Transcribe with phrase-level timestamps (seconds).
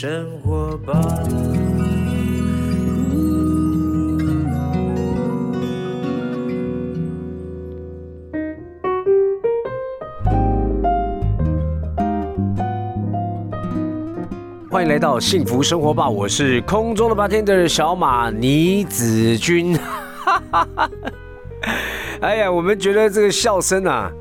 [0.00, 0.94] 生活吧。
[14.70, 16.08] 欢迎来到幸福生活吧！
[16.08, 19.76] 我是空中的八天的小马倪子君。
[22.20, 24.12] 哎呀，我们觉得这个笑声啊，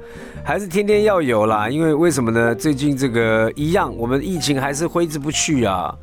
[0.48, 1.70] 还是天天要有啦。
[1.70, 2.55] 因为为什么呢？
[2.55, 5.94] 最近这个一样，我们疫情还是挥之不去啊。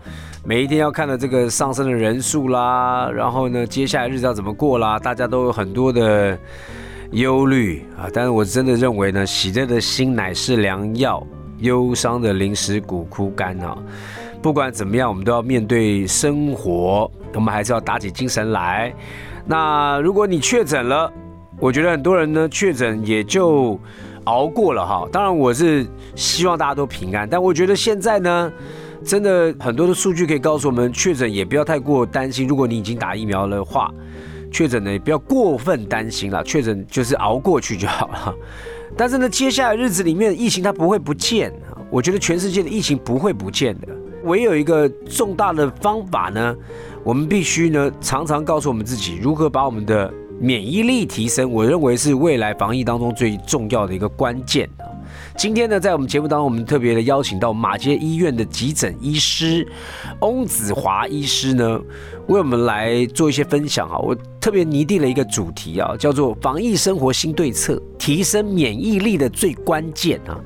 [0.45, 6.39] 每一天要看到这个上升的人数啦，然后呢，接下来日子要怎么过啦，大家都有很多的
[7.13, 8.05] 忧虑啊。
[8.13, 11.27] 但是我真的认为呢，喜乐的心乃是良药，
[11.61, 13.75] 忧伤的灵使骨枯干啊。
[14.43, 18.95] 不管怎么样，我们都要面对生活，我们还是要打起精神来。
[19.47, 21.11] 那如果你确诊了，
[21.59, 23.81] 我觉得很多人呢确诊也就
[24.25, 25.07] 熬过了哈。
[25.11, 27.29] 当然，我是希望大家都平安。
[27.29, 28.53] 但我觉得现在呢，
[29.05, 32.47] 真的很多的数据可以告诉我们，确诊也不要太过担心。
[32.47, 33.93] 如果你已经打疫苗的话，
[34.51, 36.43] 确诊呢也不要过分担心了。
[36.45, 38.35] 确诊就是熬过去就好了。
[38.97, 41.53] 但是呢，接下来日子里面疫情它不会不见。
[41.91, 43.89] 我觉得全世界的疫情不会不见的。
[44.25, 46.57] 唯有一个重大的方法呢，
[47.03, 51.51] 我们必须呢常常告诉我们自己如何把我们的免疫力提升。
[51.51, 54.69] 我认为是未来防疫当中最重要的一个关键。
[55.37, 59.67] 今天呢，在我们节目当中，我们特别的邀请到马街医院的急诊医师
[60.21, 61.81] 翁子华医师呢，
[62.29, 63.99] 为我们来做一些分享啊。
[63.99, 70.39] 我特别拟定了一个主题啊，叫做防疫生活新对策，提升免疫力的最关键啊。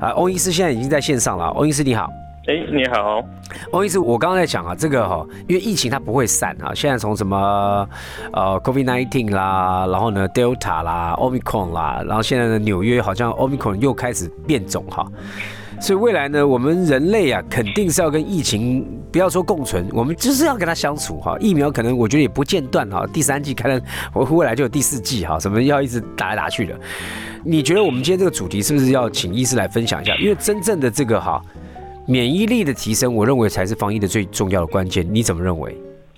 [0.00, 2.08] 啊，翁医师现在已经在线上了，翁医师你好。
[2.46, 3.22] 哎，你好，
[3.70, 7.86] 王医师，我刚刚在讲啊，这个哈，因为疫情它不会散啊，现在从什么
[8.32, 15.06] 呃，COVID-19 啦，然后呢，Delta 啦，Omicron 啦，然后现在的纽约好像 Omicron 又开始变种哈，
[15.82, 21.36] 所以未来呢，我们人类啊，肯定是要跟疫情不要说共存，我们就是要跟它相处哈。
[21.40, 23.78] 疫苗可能我觉得也不间断哈，第三季可能
[24.14, 26.74] 我未来就有第四季哈，什么要一直打来打去的。
[27.44, 30.16] 你觉得我们今天这个主题是不是要请医师来分享一下？
[30.16, 31.38] 因为真正的这个哈。
[32.10, 35.06] 免疫力的提升，我认为才是防疫的最重要的关键。
[35.14, 35.72] 你怎么认为？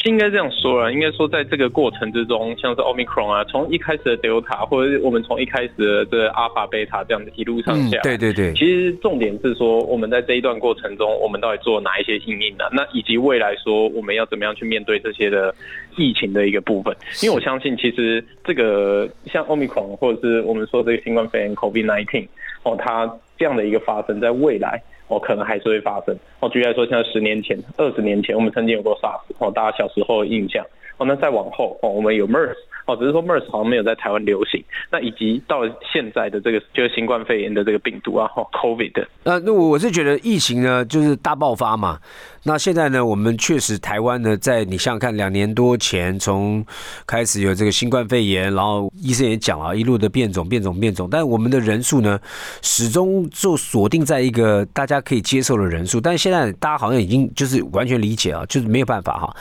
[0.07, 8.55] 应该这样说了，应该说在这个过程之中，像是 Omicron 啊，从一开始的 Delta，或者我们从一开始的这阿尔法、贝塔这样的一路上下，对对对。
[8.55, 12.65] 其实重点是说，我们在这一段过程中，我们到底做哪一些应应呢？
[12.73, 15.55] 那以及未来说，我们要怎么样去面对这些的
[15.97, 16.97] 疫情的一个部分？
[17.23, 22.27] 因为我相信，其实这个像 Omicron，或者是我们说这个新冠肺炎 COVID-19，
[22.65, 23.07] 哦，它
[23.39, 24.83] 这样的一个发生，在未来。
[25.13, 26.17] 哦，可能还是会发生。
[26.41, 30.65] 哦，举例来说，像十年前、二十年前，我们曾经有过 SARS，哦，大家小时候印象。
[30.97, 32.57] 哦，那再往后，哦，我们有 MERS。
[32.85, 34.63] 哦，只是说 MERS 好像没有在台湾流行。
[34.91, 35.61] 那以及到
[35.93, 39.07] 现在的这个就是新冠肺炎的这个病毒啊，哈，COVID。
[39.23, 42.01] 呃，那我我是觉得疫情呢就是大爆发嘛。
[42.45, 46.67] 那现在呢，我们确实台湾呢，在你想想看，两年多前从
[47.07, 52.19] 开始有这个新冠肺炎，然后医生也讲了，一路的变种、变种、变种，但我们的人数呢，
[52.63, 56.01] 始终就锁定在一个大家可以接受的人数。
[56.01, 59.37] 但是现在大家好像已经就是完全理解啊，就是没有办法哈，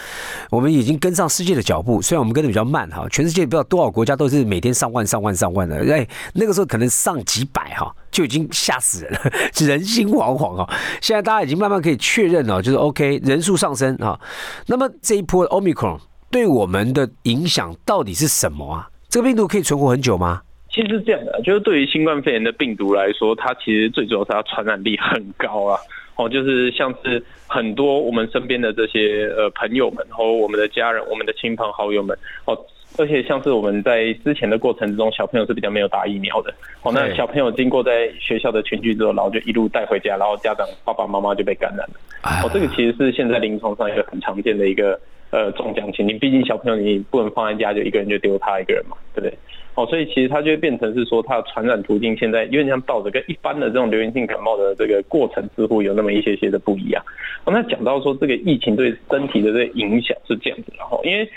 [0.49, 7.95] 我们已经跟上世界的脚步，虽然我们跟的比较慢哈，全世界不知道多少国家都是每天上万、上万、上万的，哎，那个时候可能上几百哈。
[8.11, 9.19] 就已经吓死人了，
[9.65, 10.69] 人心惶惶啊！
[10.99, 14.19] 现在大家已经慢慢可以确认了，就是 OK 人数上升啊。
[14.65, 15.97] 那么这一波 Omicron
[16.29, 18.89] 对我们的影响到底是什么啊？
[19.07, 20.41] 这个病毒可以存活很久吗？
[20.71, 25.77] 其实是这样的，就是对于新冠肺炎的病毒来说，它其实最主要是它传染力很高啊。
[26.15, 32.57] 哦，就是像是很多我们身边的这些呃朋友们，然后我们的家人、我们的亲朋好友们，哦。
[32.97, 36.53] 而且像是我们在之前的过程之中，小朋友是比较没有打疫苗的。
[36.83, 41.95] 哦，那小朋友经过在学校的群聚之后，然后就一路带回家，然后家长爸爸妈妈就被感染了。
[42.43, 44.99] 哦，这个其实是现在临床上一个很常见的一个
[45.29, 46.19] 呃中奖情境。
[46.19, 49.37] 毕竟小朋友你不能放在家就一个人就丢他一个人嘛，对不对？
[49.75, 57.01] 哦，所以其实它就会变成是说，它的传染途径现在有点像倒着，跟一般的这种流行性感冒的这个过程似乎有那么一些些的不一样。
[57.45, 61.27] 哦，那讲到说这个疫情对身体的这个影响是这样子，然后因为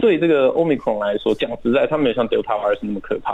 [0.00, 3.32] 对这个 Omicron 来说，讲实在，它没有像 Delta virus 那么可怕。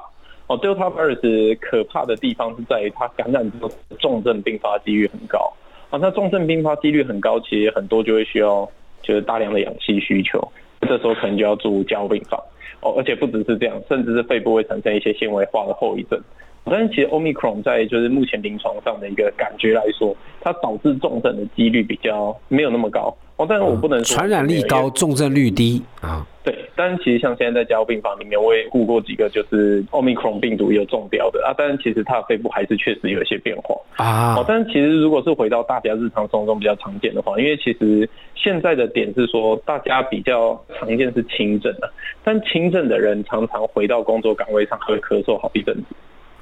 [0.49, 5.51] 哦，Delta virus 可怕的地方是在于它感染之后重症并发几率很高。
[5.89, 8.69] 啊，那重症并发几率很高，其实很多就会需要
[9.03, 10.41] 就是大量的氧气需求，
[10.89, 12.39] 这时候可能就要住加护病房。
[12.81, 16.21] 哦，而且不只是这样，甚至是肺部会产生一些纤维化的后遗症。
[16.65, 23.47] 但是其实 Omicron 在就是目前临床上的一个感觉来说，它导致重症的几率比较没有那么高哦。
[23.49, 26.27] 但是我不能说传染力高，重症率低啊。
[26.45, 34.37] 对，但是其实像现在在加护病房里面，我也顾过几个就是 Omicron 病毒有中标的啊，但是其实它的肺部还是确实有一些变化啊。
[34.37, 41.93] 哦，但是其实如果是回到大家日常生活中比较常见的话，因为其实现在的点是说大家比较常见是轻症的，
[42.25, 45.85] 但轻症的人常常回到工作岗位上会咳嗽好一阵子。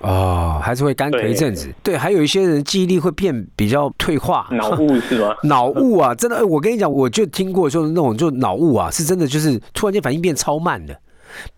[0.01, 1.69] 哦，还是会干咳一阵子。
[1.83, 5.35] 对，还有一些人记忆力会变比较退化，脑雾是吗？
[5.45, 10.99] 脑雾啊，真的，我跟你讲，我就听过，就是那种就脑雾啊，是真的，就是突然间反应变超慢的，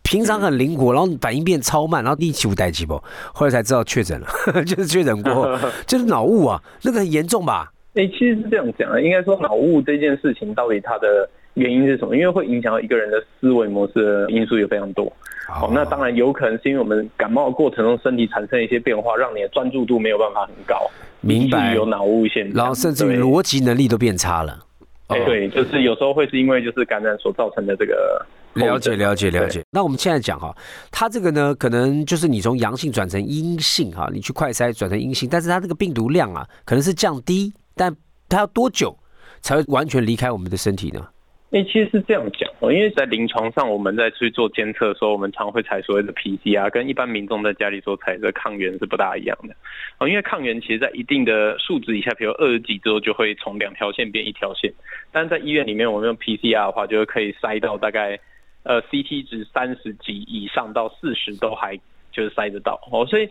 [0.03, 3.01] 平常很灵活，然后反应变超慢，然后一起不带起不，
[3.33, 4.27] 后来才知道确诊了，
[4.67, 7.71] 就是确诊过， 就是脑雾啊，那个很严重吧？
[7.95, 12.17] 哎，其实是这样讲啊，应该说脑雾这件事情到底它的原因是什么？
[12.17, 15.13] 因为会影响到一个人的思维模式的因素也非常多。
[15.49, 20.91] 好，那当然有可能是因为我们感冒的过程中，身体产生一些变化，让你的专注度没有办法很高，
[21.21, 21.75] 明白？
[21.75, 24.59] 有脑雾现象，然后甚至于逻辑能力都变差了。
[25.09, 28.25] 哎，对，就是有时候会是因为就是感染所造成的这个。
[28.55, 29.63] 了解，了解，了解。
[29.71, 30.55] 那我们现在讲哈，
[30.91, 37.95] 它这个呢，可能就是你从阳性转成阴性哈，你去快筛转成阴性，但是它这个病毒量啊，可能是降低，但
[38.29, 38.95] 它要多久
[39.41, 41.03] 才会完全离开我们的身体呢？
[41.53, 49.55] 哎，其实是这样讲哦，因为在临床上，我们在去做监测的时候，我们常会采所谓的 PCR，跟一般民众在家里做采的抗原是不大一样的
[49.99, 50.09] 哦。
[50.09, 54.73] 因为抗原其实在一定的数值以下，比如二十几之后，就会从两条线变一条线。
[55.13, 58.19] 但在医院里面，我们用 PCR 的话，就可以筛到大概
[58.63, 61.77] 呃 CT 值三十几以上到四十都还
[62.11, 63.29] 就是筛得到哦，所以。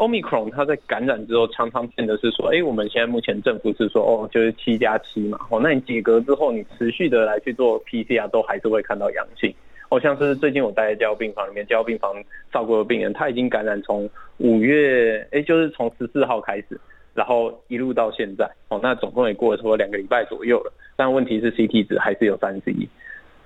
[0.00, 9.54] Omicron 它在感染之后，常常变的是说，哎，我们现在目前政府是说，哦，就是七加七嘛，哦，那你解隔之后，你持续的来去做 PCR 都还是会看到阳性。
[9.90, 12.14] 哦，像是最近我待在交病房里面，交病房
[12.50, 14.08] 照顾的病人，他已经感染从
[14.38, 16.80] 五月，哎，就是从十四号开始，
[17.12, 22.88] 然后一路到现在，哦，那总共也过了差不多两个礼拜左右了，但问题是 CT 值还是有三十一。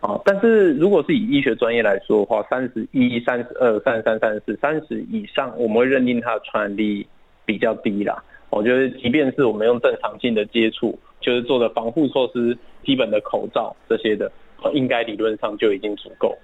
[0.04, 7.06] 啊，但是如果是以医学专业来说的话，三十一、三十二、三十三、三十四、三十以上，我们会认定它的传染力
[7.46, 8.22] 比较低啦。
[8.50, 12.54] 我觉得，即便是我们用正常性的接触，就是做的防护措施、
[12.84, 14.30] 基本的口罩这些的，
[14.74, 16.36] 应该理论上就已经足够。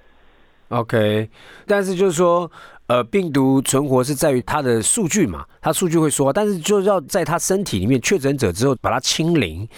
[0.70, 1.28] OK，
[1.66, 2.50] 但是就是说，
[2.86, 9.68] 呃，病毒存活是在于它的数据嘛，它数据会说，但是就是要在它身体里面确诊者之后把它清零，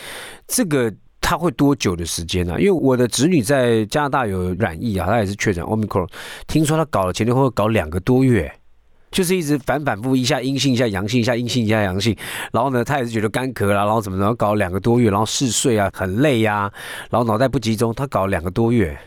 [0.47, 0.95] 这个。
[1.23, 2.61] 他会多久的时间呢？
[2.61, 6.07] 因为我的侄女在加拿大有染疫啊，她也是确诊 Omicron，
[6.47, 8.53] 听说她搞了前前后后搞两个多月。
[9.13, 12.17] 就是一直反反复一下阴性一下阳性一下阴性一下阳性，
[12.51, 16.73] 然后呢，他也是觉得干咳啦，然后怎么怎么搞了两个多月，然后嗜睡啊，很累呀，
[17.11, 18.99] 然后脑袋不集中，他搞了两个多月。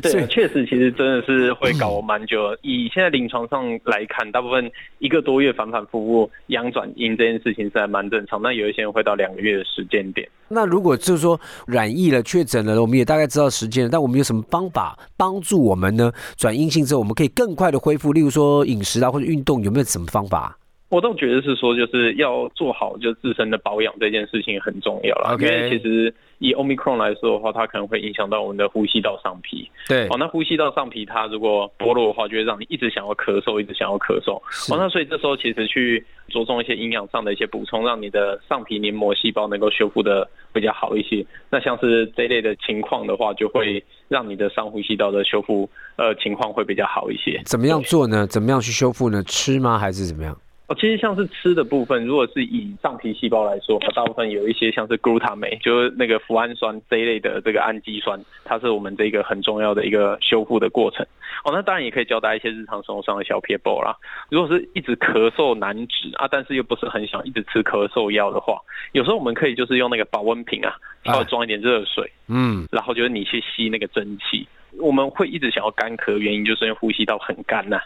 [0.00, 2.56] 对，确实，其实真的是会搞蛮久。
[2.62, 4.70] 以现在临床上来看，大部分
[5.00, 8.40] 一个多月反反复复阳转阴这件事情是还蛮正常。
[8.40, 10.26] 那有一些人会到两个月的时间点。
[10.48, 16.10] 那如果就是说染疫了、确诊了，我们也大概知道时间，但我们有什么方法帮助我们呢？
[16.36, 18.91] 转阴性之后，我们可以更快的恢复，例如说饮食。
[18.92, 20.58] 食啊或者运动有没有什么方法？
[20.92, 25.34] 我倒觉得是说，就是要做好就自身的保养这件事情很重要了。
[25.40, 29.66] 因为其实以 Omicron 来说的话，它可能会影响到我们的呼吸道上皮。
[29.88, 34.34] 对，哦，那呼吸道上皮它如果剥落的话，就会让你一直想要咳嗽，一直想要咳嗽。
[34.70, 41.24] 哦，那所以这时候其实去着重一些营养上的一些补充，让你的上皮黏膜细胞能够修复的比较好一些。
[41.48, 47.40] 那像是这类的情况的话，就会让你的上呼吸道的修复呃情况会比较好一些。
[47.46, 48.26] 怎么样做呢？
[48.26, 49.22] 怎么样去修复呢？
[49.22, 49.78] 吃吗？
[49.78, 50.36] 还是怎么样？
[50.74, 61.04] 其实像是吃的部分，如果是以上皮细胞来说，它大部分有一些像是 glutamate，就是那个脯氨酸这一类的这个氨基酸，它是我们这个很重要的一个修复的过程。
[61.44, 63.96] 哦，那当然也可以教大家一些日常生活上的小撇步啦。
[64.30, 68.58] 如果是一直咳嗽难止啊，但是又不是很想一直吃咳嗽药的话，
[68.92, 74.46] 有时候我们可以就是用那个保温瓶啊，稍微装一点热水，嗯，然后就是你去吸那个蒸汽。
[74.78, 77.80] 我们会一直想要干咳，原因就是因为呼吸道很干呐，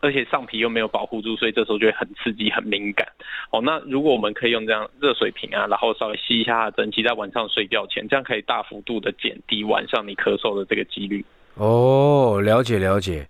[0.00, 3.06] 而且上皮又没有保护住，所以这时候就会很刺激、很敏感。
[3.50, 11.24] 哦，那如果我们可以用这样热水瓶啊，然后稍微吸一下蒸汽，在晚上睡觉前，这样可以大幅度的减低晚上你咳嗽的这个几率。
[11.54, 13.26] 哦，了解了解。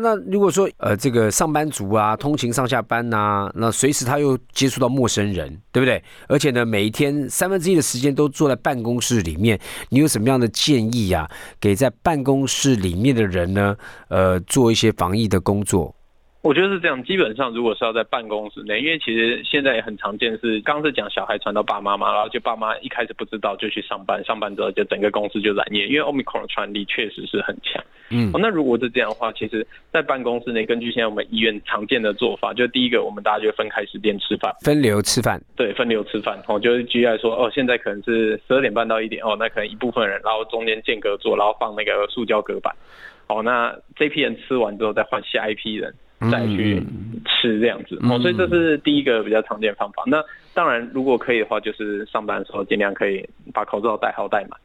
[0.00, 6.00] 那如果说呃，这个上班族啊，通勤上下班呐，那随时他又接触到陌生人，对不对？
[6.28, 11.28] 而且呢，每一天三分之一的时间都坐在办公室里面，你有什么样的建议啊？
[11.60, 13.76] 给在办公室里面的人呢，
[14.06, 15.92] 呃，做一些防疫的工作。
[16.40, 27.82] 我觉得是这样，基本上如果是要在办公室内，因为其实现在也很常见是，刚是讲小孩传到爸妈嘛，然后就爸妈一开始不知道就去上班，上班之后就整个公司就染疫，因为 Omicron 传力确实是很强。
[28.10, 36.40] 嗯，那如果是这样的话，其实，在办公室内，根据现在我们医院常见的做法，就第一个，我们大家就分开时间吃饭，分流吃饭，对，分流吃饭。
[36.46, 42.72] 哦，就是举例来说，哦，现在可能是十二点半到一点，哦，那可能一部分人，然后中间间隔坐，然后放那个塑胶隔板。
[43.26, 45.92] 哦，那这批人吃完之后，再换下一批人。
[46.30, 46.82] 再去
[47.24, 50.02] 吃这样子哦，所以这是第一个比较常见方法。
[50.06, 50.22] 那
[50.52, 54.58] 当然，如果可以的话，就是上班的时候尽量可以把口罩戴好戴满。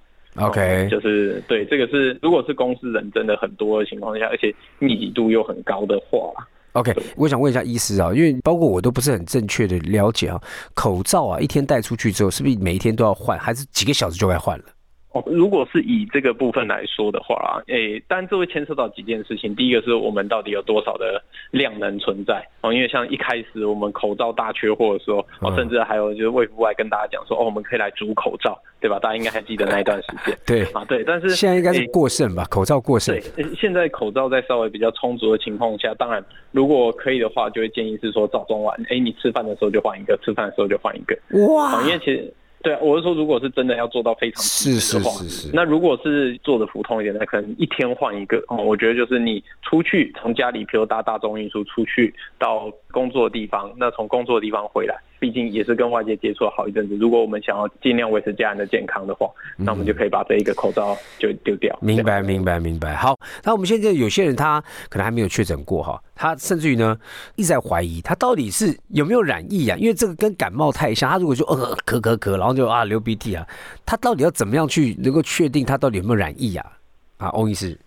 [0.48, 6.34] OK，就是对这个是，如果是公司人真的很多的情况下，而且密集度又很高的话
[6.72, 10.42] ，OK，我想问一下医师啊，因为包括我都不是很正确的了解啊，
[10.74, 14.66] 口罩啊，一天戴出去之后，是不是每一天都要换，还是几个小时就该换了？
[15.14, 19.56] 哦，如果是以这个部分来说的话啊，诶，当然这会牵涉到几件事情。
[19.56, 28.98] 第一个是我们到底有多少的量能存在哦，因为像一开始我们口罩大缺货的时候，哦，甚至还有就是卫福外跟大家讲说，哦，我们可以来煮口罩，对吧？
[28.98, 30.36] 大家应该还记得那一段时间。
[30.48, 33.16] 对啊，对，但是现在应该是过剩吧，口罩过剩。
[33.36, 41.16] 对，现在口罩在稍微比较充足的情况下，当然如果可以的话，就会建议是说早中晚，哎，你吃饭的时候就换一个，吃饭的时候就换一个。
[41.54, 42.34] 哇，因为其实。
[42.64, 48.56] 对，我是说，如果是真的要做到非常是是是是，那如果是做的普通一点，那可能一天换一个哦。
[48.56, 54.96] 我觉得就是你出去从家里，比如搭大众运输出去到工作的地方，那从工作的地方回来。
[55.20, 61.74] 毕竟也是跟外界接触了好一阵子，如果我们想要尽量维持家人的健康的话，那我们就可以把这一个口罩就丢掉。
[61.82, 62.94] 明白，明白，明白。
[62.94, 66.98] 好，那我们现在有些人他可能还没有确诊过哈，他甚至于呢
[67.36, 69.76] 一直在怀疑他到底是有没有染疫啊？
[69.78, 73.46] 因为这个跟感冒太像，他如果就呃咳咳咳，然后就啊流鼻涕啊，
[73.86, 76.66] 他到底要怎么样去能够确定他到底有没有染疫啊？
[77.18, 77.78] 啊，欧医师。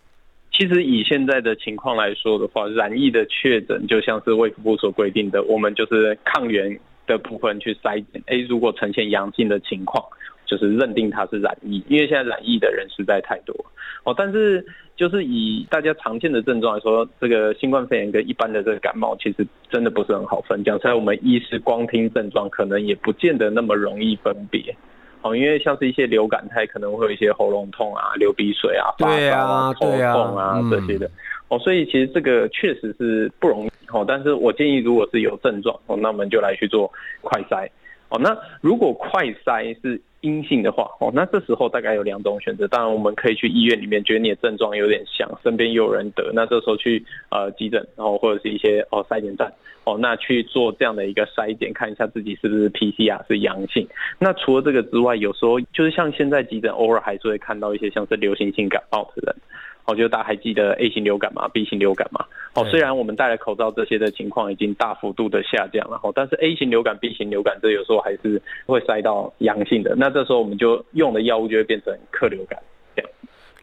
[0.53, 6.79] 其实以现在的情况来说的话，染疫的确诊就像是卫福部所规定的，我们就是抗原。
[7.07, 10.05] 的部分去筛检，哎，如果呈现阳性的情况，
[10.47, 13.55] 就是认定他是染疫，因为现在染疫的人实在太多
[14.05, 14.15] 哦。
[14.17, 14.65] 但是
[14.97, 20.65] 就是以大家常见的症状来说，这个新冠肺炎跟一般的这个感冒，其实真的不是很好分。
[20.65, 24.75] 讲出来，我们医师光听症状，可能也不见得那么容易分别
[25.23, 25.37] 哦。
[25.37, 31.11] 因为像是一些流感，它可能会有一些喉咙痛啊、流鼻水啊、发烧啊、头痛啊这些的
[31.49, 31.59] 哦。
[31.59, 33.71] 所以其实这个确实是不容易。
[33.93, 37.69] 哦，但是我建议，如果是有症状哦，那我们就来去做快筛
[38.09, 38.19] 哦。
[38.21, 42.67] 那如果快筛是阴性的话哦，那这时候大概有两种选择。
[42.67, 49.53] 当然，我们可以去医院里面，觉得你的症状有点像，身边又有人得，那这时候去呃急诊，然后或者是一些哦筛检站
[49.85, 53.87] 哦，那去做这样的一个筛检，看一下自己是不是 PCR 是阳性。
[54.19, 59.37] 那除了这个之外，有时候就是像现在急诊偶尔还是会看到一些像是流行性感冒的人。
[59.87, 62.25] 哦，就大家还记得 A 型流感嘛，B 型流感嘛。
[62.55, 69.95] 哦，虽然我们戴了口罩，这些的情况已经大幅度的下降了，哦，但是 A 型流感、B 型流感这有时候还是会塞到阳性的。
[69.97, 72.59] 那这时候我们就用的药物就会变成克流感。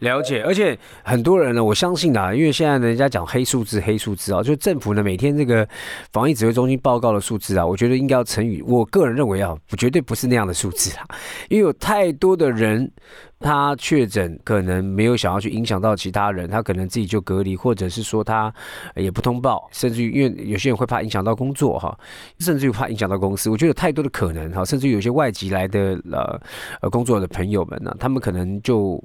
[0.03, 5.65] 了解，而且很多人呢，我相信啊，因为现在人家讲黑数字，黑数字啊，就政府呢每天这个
[6.11, 11.07] 防疫指挥中心报告的数字啊，我觉得应该要乘以，我个人认为啊，绝对不是那样的数字啊，
[11.49, 12.91] 因为有太多的人
[13.39, 18.53] 他确诊，可能没有想要去影响到其他人，他可能自己就隔离，或者是说他
[18.95, 21.97] 也不通报，甚至于因为有些人会怕影响到工作哈，
[22.39, 26.39] 甚至于怕影响到公司，我觉得有太多的可能哈，甚至于有些外籍来的呃
[26.81, 29.01] 呃工作的朋友们呢，他们可能就。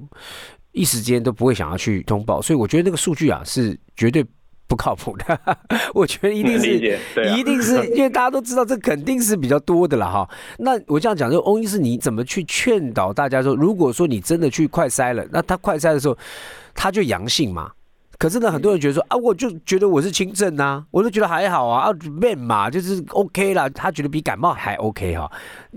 [0.78, 4.24] 一时间都不会想要去通报，所以我觉得那个数据啊是绝对
[4.68, 5.40] 不靠谱的。
[5.92, 6.68] 我觉得一定是，
[7.36, 10.28] 一定是 因为大家都知道这肯定是比较多的了哈。
[10.58, 16.16] 那我这样讲，就欧医师，你怎么去劝导大家说，如果说你真的去快筛了，那他快筛的时候
[16.74, 17.72] 他就阳性嘛？
[18.18, 25.30] 可是呢，很多人觉得说啊，我就觉得我是轻症啊，我都觉得还好啊，啊，man 嘛，就是 OK 啦，他觉得比感冒还 OK 哈，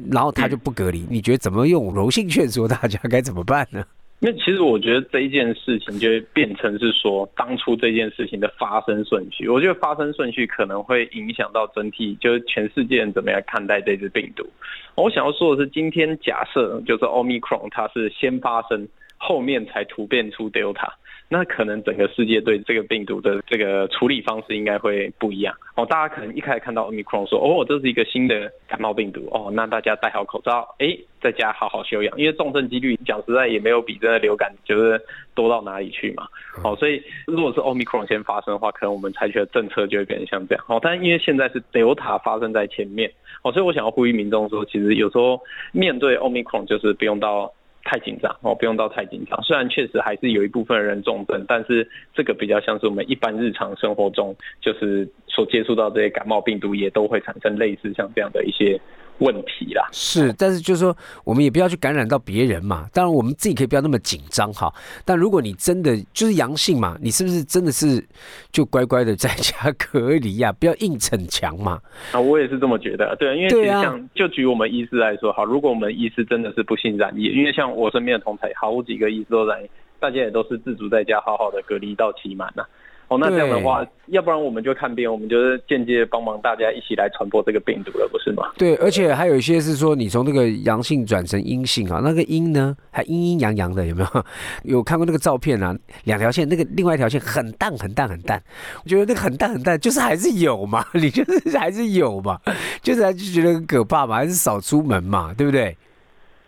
[0.09, 1.05] 然后他就不隔离。
[1.07, 3.83] 你觉得怎么用柔性劝说大家该怎么办呢？
[4.23, 14.47] 那其实我觉得这一件事情就会变成是说，当初这件事情的发生顺序，我觉得发生顺序可能会影响到整体，就是全世界怎么样看待这只病毒。
[14.93, 18.87] 我想要说的是，今天假设就是 Omicron 它是先发生，
[19.17, 20.91] 后面才突变出 Delta。
[21.33, 25.85] 那可能整个世界对这个病毒的这个处理方式应该会不一样哦。
[25.85, 35.01] 大家可能一开始看到 Omicron 说哦，这是一个新的感冒病毒哦，那大家戴好口罩，哎，在家好好休养，因为重症几率讲实在也没有比这个流感就是
[35.33, 36.27] 多到哪里去嘛。
[36.65, 40.65] 哦，所以如果是 Omicron 先发生的话，可能我们采取的政策就会变成像这样。
[40.67, 43.09] 哦，但因为现在是 Delta 发生在前面，
[43.43, 45.39] 哦，所以我想要呼吁民众说，其实有时候
[45.71, 47.53] 面对 Omicron 就是不用到。
[47.91, 49.37] 太紧张哦，不用到太紧张。
[49.43, 58.79] 虽然确实还是有一部分人重症，但是这个比较像是我们一般日常生活中就是所接触到这些感冒病毒，也都会产生类似像这样的一些。
[59.21, 62.87] 问题啦，是，但是就是说，我们也不要去感染到别人嘛。
[62.91, 64.73] 当然，我们自己可以不要那么紧张哈。
[65.05, 68.03] 但如果你真的就是阳性嘛，你是不是真的是
[68.51, 70.51] 就乖乖的在家隔离呀？
[70.59, 71.79] 不要硬逞强嘛。
[72.11, 73.15] 啊，我也是这么觉得。
[73.17, 82.67] 对，因为其实像就举我们医师来说，好，如果我们医师真的是不幸染疫，因为像我身边的同才，好几个医师都染疫，大家也都是自主在家好好的隔离到期满了。
[83.11, 88.43] 哦，那这样的话，要不然我们就看病，我们就是间接帮忙大家一起来传播这个病毒了，不是吗？
[88.57, 94.25] 对，而且还有一些是说，你从那个阳性转成阴性啊，那个阴呢还阴阴阳阳的，有没有？
[94.63, 95.75] 有看过那个照片啊？
[96.05, 98.41] 两条线，那个另外一条线很淡很淡很淡，
[98.81, 102.39] 我觉得那个很淡很淡，就是还是有嘛， 你就是还是有嘛，
[102.81, 105.75] 就是还是觉得很可怕嘛，还是少出门嘛，对不对？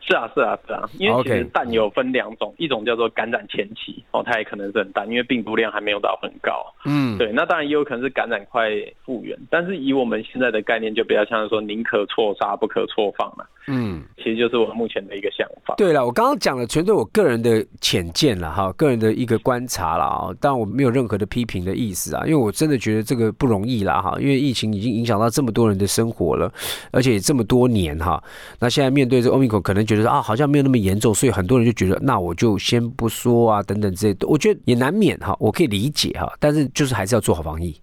[0.05, 6.65] 是啊，是啊，是啊，因为其实蛋有分两种，一种叫做感染前期哦，它也可能是很淡，因为病毒量还没有到很高。
[6.85, 8.69] 嗯，对，那当然也有可能是感染快
[9.05, 13.47] 复原，但是以我们现在的概念，就比较像是说宁可错杀不可错放了。
[13.67, 15.73] 嗯，其实就是我目前的一个想法。
[15.77, 26.51] 对了，我刚刚讲的全都我个人的浅见了哈，个人的一个观察了啊，但我没有任何的批评的意思啊，因为我真的觉得这个不容易啦哈，因为疫情已经影响到这么多人的生活了，
[26.91, 28.21] 而且这么多年哈，
[28.59, 37.79] 那现在面对这欧米克，可能觉得啊，好像没有那么严重，所以很多人就觉得，那我就先不说啊，等等之类的，我觉得也难免哈，我可以理解哈，但是就是还是要做好防疫。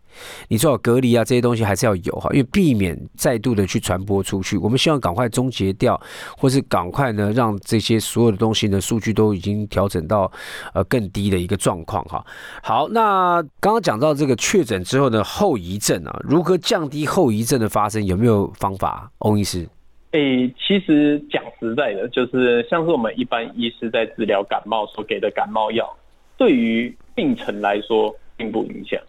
[0.48, 4.56] 你做好隔离啊，这些东西还是要有哈，因为避免再度的去传播出去。
[4.58, 6.00] 我们希望赶快终结掉，
[6.36, 10.30] 或是赶快呢，让这些所有的东西呢，数据都已经调整到
[10.74, 12.24] 呃更低的一个状况哈。
[12.62, 19.10] 好，那刚刚讲到这个确诊之后的后遗症啊，如何降低后遗症的发生，有没有方法？
[19.18, 19.68] 欧医师？
[20.12, 25.88] 诶，其实讲实在的，就是像是我们一般医师在治疗感冒所给的感冒药，
[26.36, 29.00] 对于病程来说并不影响。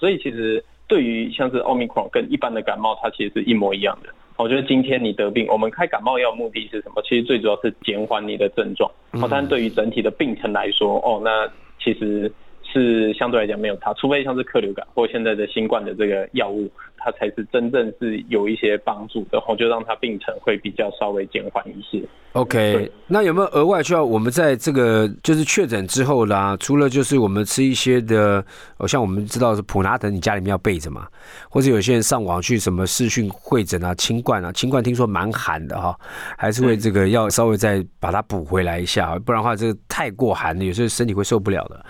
[0.00, 4.08] 所以其实对于像是奥密克戎跟一般的感冒，它其实是一模一样的。
[4.36, 7.02] 我觉得今天你得病，我们开感冒药目的是什么？
[7.02, 8.90] 其实最主要是减缓你的症状。
[9.12, 11.46] 哦，但对于整体的病程来说，哦，那
[11.78, 12.32] 其实
[12.72, 16.70] 是相对来讲没有差，除非像是客流感或现在的新冠的这个药物。
[17.02, 22.06] 它才是真正是有一些帮助的，后就让它病程会比较稍微减缓一些。
[22.32, 26.54] OK，那有没有额外需要我们在这个就是确诊之后啦？
[26.60, 28.44] 除了就是我们吃一些的，
[28.76, 31.08] 哦像我们知道是普拿疼，你家里面要备着嘛？
[31.48, 35.98] 或者有些人上网去什么视讯会诊啊、清冠啊，清冠听说蛮寒的哈，
[36.36, 41.82] 还是会这个要稍微再把它补回来一下，不然的话这个太过寒了，有时候身体会受不了的。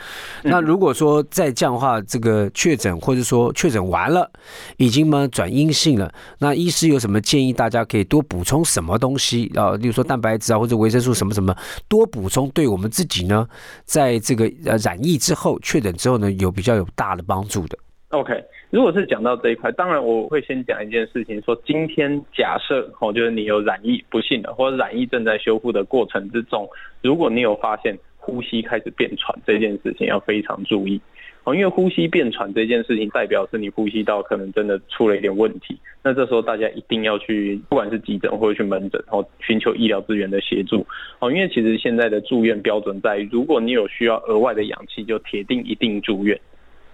[0.45, 4.31] 那如果说再这样的话，这个确诊或者说确诊完了，
[4.77, 7.53] 已经吗转阴性了，那医师有什么建议？
[7.53, 9.73] 大家可以多补充什么东西啊？
[9.73, 11.53] 例如说蛋白质啊，或者维生素什么什么，
[11.89, 13.49] 多补充，对我们自己呢，
[13.85, 17.77] 在这个呃染疫之后、确诊之后呢，有比较有大的帮助的。
[18.11, 18.33] OK，
[18.71, 26.69] 如果是讲到这一块，当然我会先讲一件事情，说今天假设哦，就是你有染疫不幸的，或者染疫正在修复的过程之中，
[27.03, 31.01] 如果你有发现呼吸开始变喘这件事情，要非常注意。
[31.43, 35.75] 哦，因为呼吸变喘这件事情，代表是你呼吸道可能真的出了一点问题。
[36.03, 40.87] 那这时候大家一定要去，不管是急诊或者去门诊，然后寻求医疗资源的协助。
[41.19, 46.39] 哦，因为其实现在的住院标准在于，如果你有需要额外的氧气，就铁定一定住院。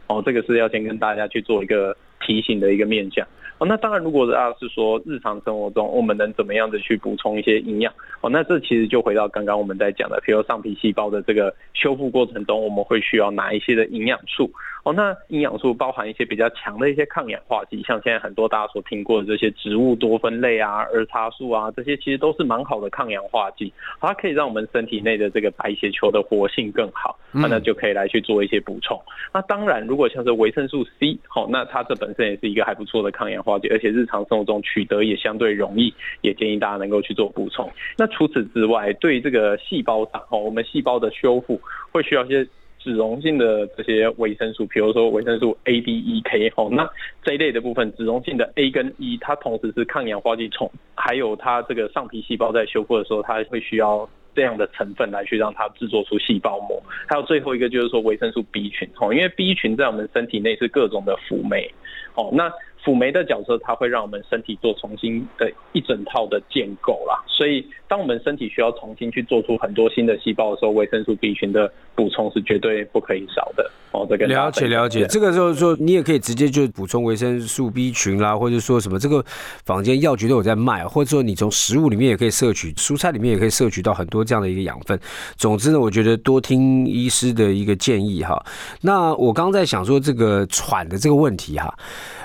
[0.06, 3.26] 哦，这个是要先跟大家去做一个提醒的一个面向。
[3.58, 7.90] 哦，那当然，如果是啊是说日常生活中我们能怎么样的去补充一些营养？
[8.20, 14.50] 哦，那这其实就回到刚刚我们在讲的，比如上皮细胞的这个修复过程中，我们会需要哪一些的营养素？
[14.86, 28.96] 哦，那营养素包含一些比较强的一些抗氧化剂，像现在很多大家所听过的这些植物多酚类啊、儿茶素啊，这些其实都是蛮好的抗氧化剂，它可以让我们身体内的这个白血球的活性更好，那就可以来去做一些补充。
[29.34, 37.68] 那当然，如果像是维生素 C，好，那它这本身也是一个还不错的抗氧化剂，而且日常生活中取得也相对容易，也建议大家能够去做补充。
[37.98, 42.46] 那除此之外，对这个细胞上，哦，我们细胞的修复会需要一些。
[42.86, 46.88] 脂溶性的这些维生素，比如说维生素 A、D、E、K 哦，那
[47.24, 56.80] 这一类的部分，脂溶性的 A 跟 E，它同时是抗氧化剂从，还有它这个上皮细胞在修复的时候，它会需要这样的成分来去让它制作出细胞膜。
[57.08, 61.68] 还有最后一个就是说维生素 B 群哦，因为 B 群在我们身体内是各种的辅酶
[62.14, 62.48] 哦，那
[62.84, 67.20] 辅酶的角色，它会让我们身体做重新的一整套的建构啦。
[67.26, 73.70] 所以，当我们身体需要重新去做出很多新的细胞的时候，维生素 B 群的补充是绝对不可以少的。
[73.92, 75.06] 哦，这个了解了解。
[75.06, 79.24] 这个时候说，你也可以直接就补充维生素 B 群啦，或者说什么这个
[79.64, 84.98] 坊间药局都有在卖，或者说你从食物里面也可以摄取，蔬菜里面也可以摄取到很多这样的一个养分。
[85.36, 88.44] 总之呢，我觉得多听医师的一个建议哈。
[88.82, 91.72] 那我刚刚在想说这个喘的这个问题哈。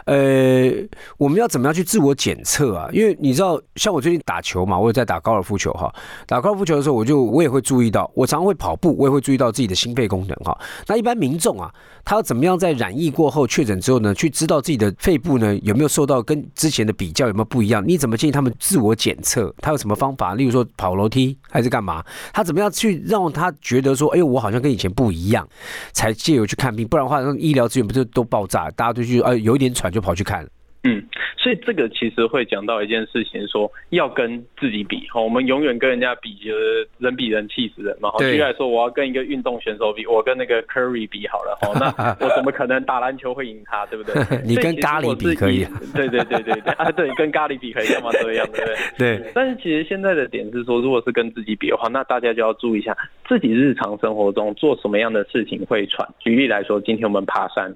[0.06, 0.72] 呃，
[1.18, 2.90] 我们要怎么样去自我检测啊？
[2.92, 5.94] 因为你知道，像我最近打球嘛，我也在打高尔夫球哈。
[6.26, 10.58] 打高尔夫球的时候，我就我也会注意到，我常常会跑步，我也会注意到自己的心肺功能哈。
[10.88, 11.72] 那一般民众啊，
[12.04, 17.84] 他怎么样在染疫过后确诊之后呢，去知道自己的肺部呢有没有受到跟之前的比较有没有不一样？
[17.88, 19.54] 你怎么建议他们自我检测？
[19.62, 20.34] 他有什么方法？
[20.34, 22.04] 例如说跑楼梯还是干嘛？
[22.34, 25.48] 他怎么样去让他觉得说，哎，我好像跟以前不一样，
[25.94, 26.88] 才借由去看病？
[26.88, 28.72] 不然的话，那医疗资源不是都爆炸？
[28.72, 29.92] 大家都去，呃，有一点喘。
[29.92, 30.48] 就跑去看，
[30.84, 31.04] 嗯，
[31.38, 38.10] 所以这个其实会讲到一件事情，说要跟自己比哈，我们永远跟人家比，就是人比人气死人嘛。
[38.18, 44.16] 举例来说，我要跟一个运动选手比，我跟那个 Curry 比好了，哈， 那我怎么可能打篮球会赢他，对不对？
[44.44, 49.18] 你跟咖喱比可以，对对对对对啊，对，跟咖喱比可以，干嘛这样，对不对？
[49.20, 49.32] 对。
[49.36, 56.10] 但是其实现在的点是说，如果是跟自己比的话，那大家就要注意一下，自己日常生活中做什么样的事情会喘。
[56.18, 57.72] 举例来说，今天我们爬山。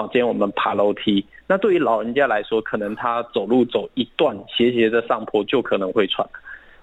[0.00, 1.22] 好，今天我们爬楼梯。
[1.46, 6.26] 那对于老人家来说，可能他走路走一段斜斜的上坡就可能会喘。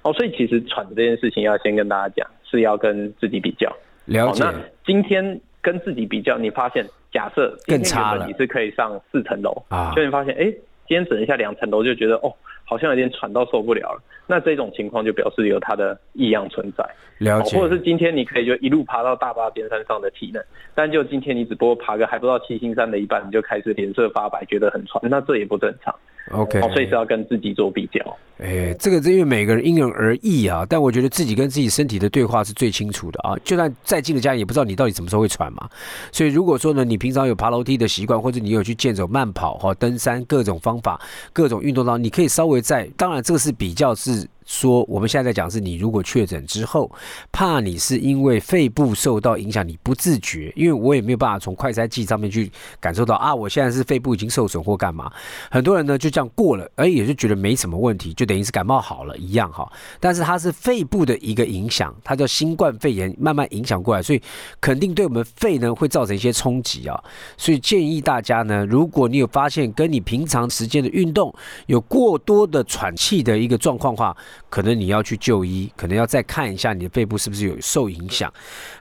[0.04, 3.76] 哦，所以其实喘这件事情要先跟大家讲，是要跟自己比较。
[4.06, 4.44] 了解。
[4.44, 4.54] 那
[4.86, 10.44] 今天跟自己比较，你发现假设更差了，你是可以上四层楼啊，就你发现哎，
[10.88, 12.32] 今天整一下两层楼就觉得哦。
[12.70, 16.84] 好像有点喘到受不了了，那这种情况就表示有它的异样存在，
[17.18, 20.44] 了解，或者是今天你可以就一路爬到大巴边山上的体能，
[20.76, 25.96] 但就今天你只不过爬个还不到七星山的一半，你就开始脸色发白，觉得很喘，那这也不正常。
[26.32, 28.02] OK，所以是要跟自己做比较。
[28.40, 33.34] 哎，这个是因为每个人因人而异啊，但我觉得自己跟自己身体的对话是最清楚的啊。
[33.46, 35.70] 就算再近的家人，也不知道你到底什么时候会喘嘛。
[36.12, 41.00] 所以如果说呢，你平常有爬楼梯的习惯，或者你有去健走、慢跑、哈登山各种方法、
[41.32, 44.28] 各种运动当中，你可以稍微在，当然这个是比较是。
[44.48, 46.90] 说我们现在在讲是你如果确诊之后，
[47.32, 55.12] 怕你是因为肺部受到影响，你不自觉，因为我也没有办法从快筛剂上面去感受到啊，我现在是肺部已经受损或干嘛。
[55.52, 59.70] 很多人呢就这样过了，哎，也就觉得没什么问题，就等于是感冒好了一样哈。
[60.00, 64.22] 但是它是肺部的一个影响，它叫新冠肺炎慢慢影响过来，所以
[64.62, 66.98] 肯定对我们肺呢会造成一些冲击啊。
[67.36, 71.34] 所以建议大家呢，如果你有发现跟你平常时间的运动
[71.66, 74.16] 有过多的喘气的一个状况话，
[74.50, 78.32] 可能你要去就医，可能要再看一下你的肺部是不是有受影响。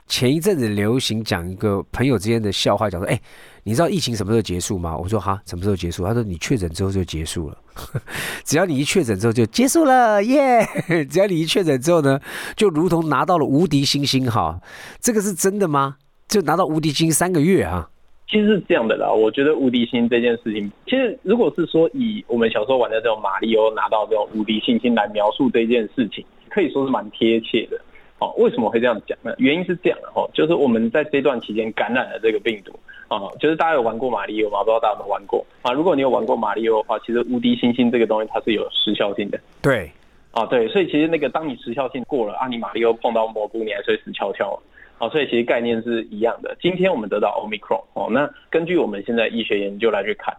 [0.07, 3.19] 前一阵子流行讲一个朋友之间的笑话，讲说：“哎，
[3.63, 7.57] 你知道疫情什么时候结束吗？”我说：“哈，什么时候结束？”他说：“你确诊之后就结束了。
[8.45, 10.67] 只要你一确诊之后就结束了，耶！
[11.09, 12.19] 只要你一确诊之后呢，
[12.55, 14.59] 就如同拿到了无敌星星，哈，
[15.01, 15.97] 这个是真的吗？
[16.27, 17.89] 就拿到无敌星三个月啊？”
[18.29, 27.79] 其实是这样的啦，我觉得无敌星这件事情，其实如果是说以我们小时候玩的这种马里奥拿到这种无敌星星来描述这件事情，可以说是蛮贴切的。
[28.19, 29.33] 哦，为什么会这样讲呢？
[29.37, 32.73] 原因是这样的哈，就是我们在这段期间感染了这个病毒
[33.07, 34.59] 啊，就是大家有玩过马里奥吗？
[34.59, 35.71] 不知道大家有没有玩过啊？
[35.71, 39.39] 如果你有玩过马里奥的话，其实无敌星星这个东西它是有时效性的。
[39.61, 39.89] 对，
[40.31, 44.59] 啊对，所以其实那个当你时效性过了啊，你马里奥碰到蘑菇，你还是会死翘翘。
[44.99, 46.55] 哦，所以其实概念是一样的。
[46.59, 50.35] 今天我们得到 Omicron 哦，那根据我们现在医学研究来去看，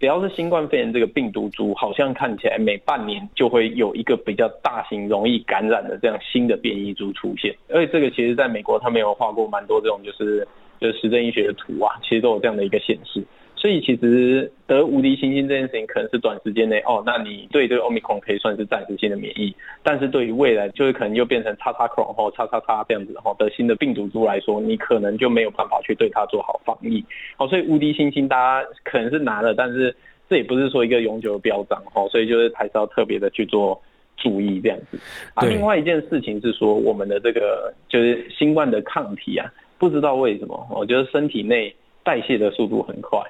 [0.00, 7.54] 只要是新冠肺炎这个病毒株，好像看起来每半年就会有一个比较大型、容易感染的这样新的变异株出现。
[7.68, 10.46] 而且这个其实在美国他们有画过蛮多这种就是
[10.80, 13.22] 就是实证医学的图啊，其实都有这样的一个显示。
[13.60, 27.04] 所以其实得无敌星星这件事情可能是短时间内哦，那你对这个 omicron 可以算是暂时性的免疫，但是对于未来就是可能又变成叉叉 cron 或叉叉叉这样子哈的新的病毒株来说，你可能就没有办法去对它做好防疫。
[27.36, 29.94] 好，所以无敌星星大家可能是拿了，但是
[30.30, 33.78] 这也不是说一个永久的标章哈，所以就是还是要特别的去做
[34.16, 34.98] 注意这样子。
[35.34, 43.20] 啊，另外一件事情是说我们的这个就是新冠的抗体啊，不知道为什么，我觉得身体内代谢的速度很快。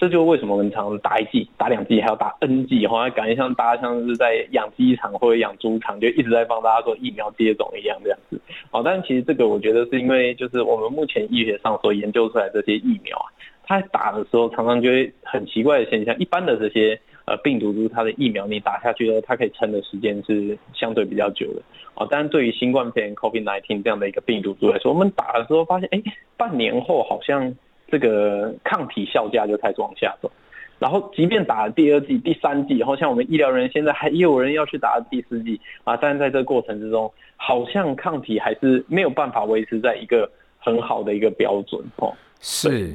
[0.00, 8.40] 这就是为什么我们常常打一剂、打两剂，还要打 N 剂，好像感觉像大家像是在养鸡场或者养猪场，就一直在帮大家做疫苗接种一样这样子。
[8.70, 13.28] 哦，但其实这个我觉得是因为就是我们目前医学上所研究出来这些疫苗啊，
[13.62, 16.18] 它打的时候常常就会很奇怪的现象。
[16.18, 21.60] 一般的这些呃病毒株，它的疫苗你打下去，它可以撑的时间是相对比较久的。
[21.94, 26.02] 哦，但是对于新冠肺炎 COVID-19 这样的一个病毒株来说，我们打的时候发现，哎，
[26.38, 27.54] 半年后好像。
[27.90, 30.30] 这个抗体效价就开始往下走，
[30.78, 42.14] 然后即便打了第二剂、第三剂，然后像我们医疗人员现在还也有人要去打第四剂啊，但是在这个过程之中，好像抗体还是没有办法维持在一个很好的一个标准哦。
[42.40, 42.94] 是。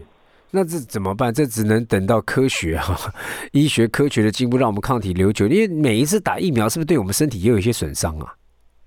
[0.51, 1.33] 那这怎么办？
[1.33, 2.95] 这只能等到科学哈，
[3.51, 5.47] 医学科学的进步，让我们抗体留久。
[5.47, 8.33] 因为每一次打疫苗，是不是对我们身体也有一些损伤啊？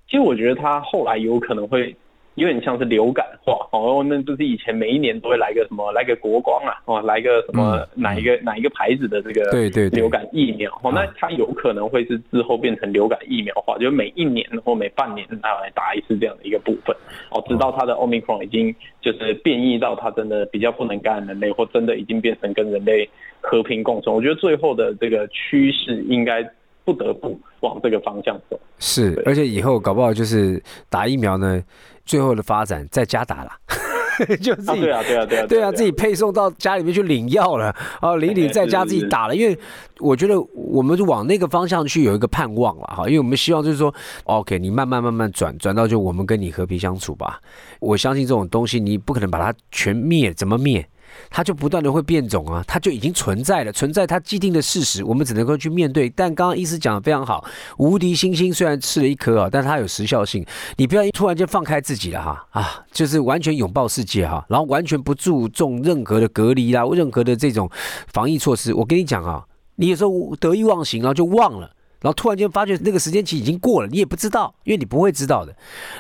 [0.06, 1.94] 其实我觉得它后来有可能会。
[2.38, 16.96] 有点像是流感化哦，那就是以前每一年都会来个什么，来个国光啊，哦，来个什么哪一个哪一个牌子的这个对对流感疫苗哦，那它有可能会是之后变成流感疫苗化，就是每一年或每半年拿来打一次这样的一个部分
[17.30, 23.08] 哦，直到它的 omicron 已经就是变异到它真的比较不能感染人类，或真的已经变成跟人类
[23.40, 24.14] 和平共存。
[24.14, 26.48] 我觉得最后的这个趋势应该。
[26.88, 31.62] 不得不往这个方向走，是，而且以后搞不好就是打疫苗呢，
[32.06, 33.50] 最后的发展在家打了，
[34.40, 39.58] 就自己对啊对啊对啊对啊，自己配送到家里面去领药了，哦，领领在家自己打了，因为
[39.98, 47.38] 我觉得我们就往那个方向去有一个盼望了哈，因为我们希望就是说，OK，你慢慢慢慢转转到就我们跟你和平相处吧，
[47.80, 50.88] 我相信这种东西你不可能把它全灭，怎么灭？
[51.30, 56.08] 它就不断的会变种啊，它就已经存在了，存在它既定的事实，我们只能够去面对。
[56.10, 57.44] 但刚刚医师讲的非常好，
[57.78, 60.44] 无敌星星虽然吃了一颗啊，但它有时效性，
[60.76, 67.70] 你不要突然间放开自己了哈啊， 就是完全拥抱世界哈，然后完全不注重任何的隔离啦，任何的这种
[68.12, 68.72] 防疫措施。
[68.74, 69.44] 我跟你讲啊，
[69.76, 75.54] 你有时候得意忘形啊，就忘了，然后突然间发觉那个时间期已经过了，你也不知道，因为你不会知道的。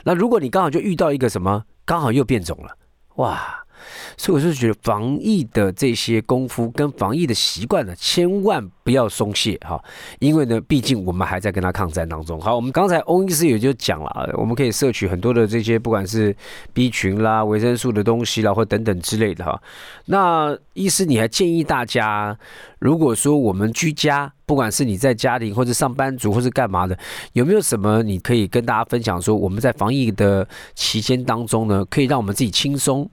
[0.04, 2.76] 那如果你刚好就遇到一个什么，刚好又变种了，
[3.16, 3.64] 哇！
[4.16, 9.82] 所以我就觉得防疫的这些功夫跟防疫的习惯呢，千万不要松懈哈，
[10.18, 12.40] 因为呢，毕竟我们还在跟他抗战当中。
[12.40, 16.34] 好，我们刚才欧医师也就讲了，我们可以摄取很多的这些，不管是
[16.72, 19.60] B 群啦、维生素的东西啦，或等等之类的哈。
[20.06, 22.36] 那医师，你还建议大家，
[22.78, 26.98] 如果说我们居家，不管是你在家庭或者上班族或是干嘛的，
[27.34, 29.20] 有没有什么你可以跟大家分享？
[29.20, 33.10] 说我们在防疫的期间当中呢，可以让我们自己轻松。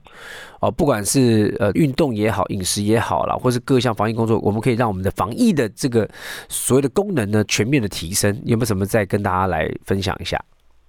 [0.60, 6.08] 哦，不管是呃运动也好，饮食也好啦，或是各项防疫工作，我们可以让我们的防疫的这个
[6.48, 8.34] 所谓的功能呢全面的提升。
[8.44, 10.42] 有没有什么再跟大家来分享一下？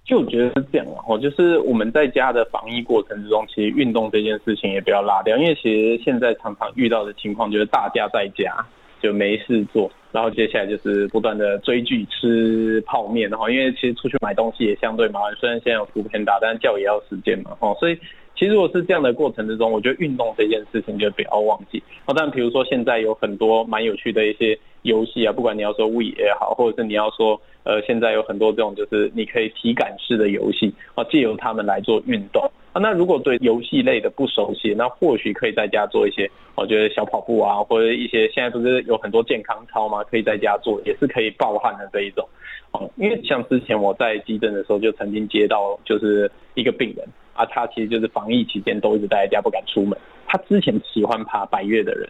[0.04, 8.56] 就我觉得是这样哦，就是我们在家的防疫过程之中，其实运动这件事情也不要拉掉，因为其实现在常常遇到的情况就是大家在家
[9.02, 17.98] 就没事做，然后接下来就是不断的追剧、吃泡面，然后因为其实出去买东西也相对麻烦，虽然现在有图片打，但叫也要时间嘛，哦，所以。
[18.38, 21.82] 其实如果是这样的过程之中，我觉得运动这件事情就不要忘记。
[22.06, 32.48] 哦，但比如说现在有很多蛮有趣的一些游戏啊，不管你要说 We 也好，或者是你要说呃，现在有很多这种就是你可以体感式的游戏，哦，借由他们来做运动。
[32.78, 40.04] 那如果对游戏类的不熟悉，那或许可以在家做一些，我觉得小跑步啊，或者一些现在不是有很多健康操吗？
[40.04, 42.28] 可以在家做，也是可以暴汗的这一种。
[42.72, 47.06] 哦，因为像之前我在急诊的时候，就曾经接到就是一个病人。
[47.34, 49.96] 啊，他其实就是防疫期间都一直待在家不敢出门。
[50.26, 52.08] 他之前喜欢爬百越的人，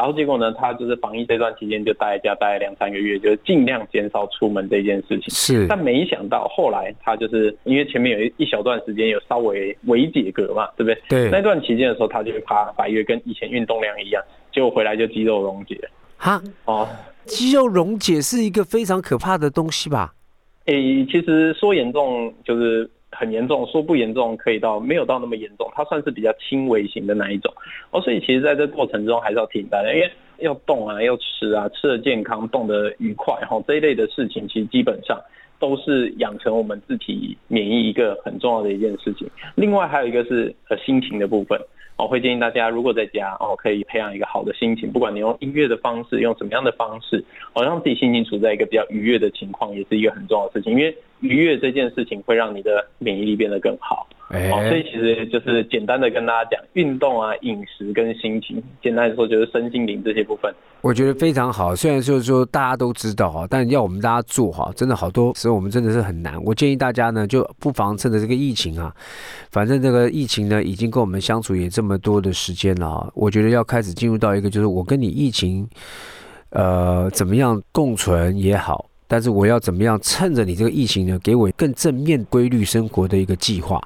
[0.00, 5.28] 然后结果呢，他就是防疫这段期间就待在家待了两三个月，就是尽量减少出门这件事情。
[5.28, 11.02] 是，但没想到后来他就是因为前面有一一小段时间有稍微微解隔嘛，对不对？
[11.06, 11.30] 对。
[11.30, 15.78] 那段期间的时候，他就爬百越，跟以前运动量一样，结果回来就肌肉溶解。
[16.16, 16.40] 哈？
[16.64, 16.88] 哦，
[17.26, 20.14] 肌肉溶解是一个非常可怕的东西吧？
[20.64, 22.90] 诶，其实说严重就是。
[23.20, 27.52] 很严重，说不严重可以到没有到那么严重，它算是比较轻微型的那一种
[27.90, 28.00] 哦。
[28.00, 35.20] 所以其实在这过程中还是要挺大家，因为要动啊，要吃啊，吃的健康，动的愉快，哈，这一类的事情其实基本上
[35.58, 39.28] 都是养成我们自己免疫一个很重要的一件事情。
[39.54, 41.60] 另外还有一个是呃心情的部分。
[42.02, 54.06] 我会建议大家，如果在家哦，可以培养一个好的心情，不管你用音乐的方式，用什么样的方式，哦，让自己心情处在一个比较愉悦的情况，也是一个很重要的事情，因为愉悦这件事情会让你的免疫力变得更好。
[54.30, 60.54] 哦，所以其实就是简单的跟大家讲，运动啊、饮食跟心情，简单来说就是身心灵这些部分。
[60.82, 66.40] 我觉得非常好，虽然就是说大家都知道哈，但要我们大家做哈，真的好多时候我们真的是很难。
[66.44, 68.94] 我建议大家呢，就不妨趁着这个疫情啊，
[69.50, 75.68] 反正这个疫情呢已经跟我们相处也这么么多的时间了啊，我觉得要开始进入到一个就是我跟你疫情，
[76.50, 83.80] 呃，怎么样共存也好，但是我要怎么样趁着你这个疫情呢，给我更正面规律生活的一个计划。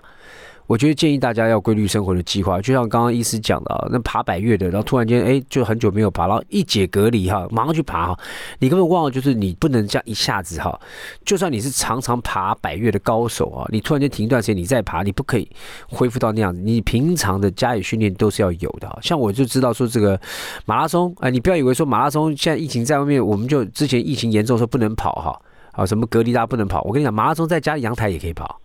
[0.66, 8.18] 我觉得建议大家要规律生活的计划，就像刚刚医师讲的啊，那爬百越的，然后突然间哎就很久没有爬，然后一解隔离哈，马上去爬哈，
[8.61, 10.81] 你根本忘了就是你不能这样一下子哈，
[11.24, 15.46] 就算你是常常爬百越的高手啊，你突然间停一段时间你再爬，你不可以
[15.88, 18.98] 恢复到那样子，你平常的加以训练都是要有的。
[19.03, 20.18] 像我就知道说这个
[20.64, 25.40] 马拉松，哎，你不要以为说马拉松现在疫情在外面，我们就之前疫情严重的时候不能跑哈，
[25.72, 28.61] 啊什么隔离大家不能跑，我跟你讲，马拉松在家阳台也可以跑。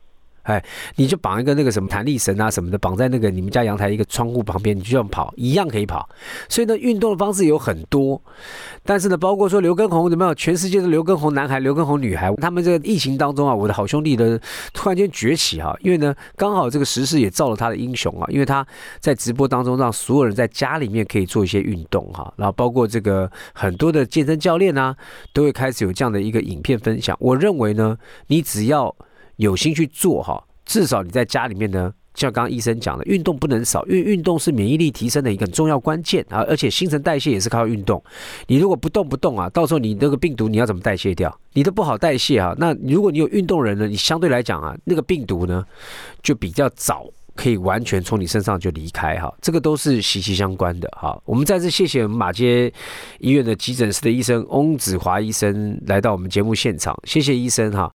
[0.50, 0.64] 哎，
[0.96, 6.10] 你就绑一个那个什么弹力绳啊什么的，绑在那个你们家阳台一个窗户旁边，你就这样跑，一样可以跑。
[6.48, 8.20] 所以呢，运动的方式有很多，
[8.84, 10.34] 但是呢，包括说刘畊宏有没有？
[10.34, 14.40] 全世界的刘畊宏男孩、刘畊宏女孩，他们这个疫情当中啊，我的好兄弟的
[14.74, 18.66] 突然间崛起哈，因为呢，刚好这个时势也造了他的英雄啊，因为他
[19.00, 24.96] 在直播当中让所有人在家里面可以做一些运动哈，然后包括这个很多的健身教练啊，
[25.34, 27.18] 都会开始有这样的一个影片分享。
[27.20, 28.96] 我认为呢，你只要
[29.40, 38.04] 有心去做哈，至少你在家里面呢，像刚刚医生讲的，运动不能少，因为运动是免疫力提升的一个很重要关键啊，而且新陈代谢也是靠运动。
[38.48, 41.34] 你如果不动不动啊，到时候你那个病毒你要怎么代谢掉？
[41.54, 42.54] 你都不好代谢啊。
[42.58, 45.66] 那如果你有运动人呢，你相对来讲啊，那个病毒呢
[46.22, 47.08] 就比较早。
[47.36, 51.18] 可以完全从你身上就离开哈，这个都是息息相关的哈。
[51.24, 52.70] 我们再次谢谢我们马街
[53.20, 57.88] 医院的急诊室的医生翁子华医生来到我们节目现场，谢谢医生哈。